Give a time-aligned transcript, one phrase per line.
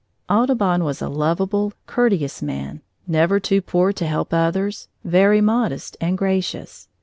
[0.29, 6.17] Audubon was a lovable, courteous man, never too poor to help others, very modest and
[6.17, 6.87] gracious.